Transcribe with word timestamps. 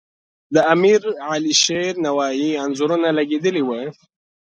د 0.53 0.55
امیر 0.73 1.01
علیشیر 1.31 1.93
نوایي 2.05 2.51
انځورونه 2.63 3.07
لګیدلي 3.17 3.63
وو. 3.65 3.81